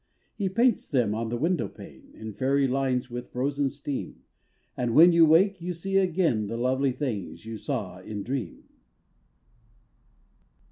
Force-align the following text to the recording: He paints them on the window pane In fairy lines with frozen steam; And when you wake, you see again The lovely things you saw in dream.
He 0.33 0.49
paints 0.49 0.87
them 0.87 1.13
on 1.13 1.29
the 1.29 1.37
window 1.37 1.67
pane 1.67 2.09
In 2.15 2.33
fairy 2.33 2.67
lines 2.67 3.11
with 3.11 3.31
frozen 3.31 3.69
steam; 3.69 4.23
And 4.75 4.95
when 4.95 5.11
you 5.11 5.27
wake, 5.27 5.61
you 5.61 5.73
see 5.73 5.97
again 5.97 6.47
The 6.47 6.57
lovely 6.57 6.91
things 6.91 7.45
you 7.45 7.55
saw 7.55 7.99
in 7.99 8.23
dream. 8.23 8.63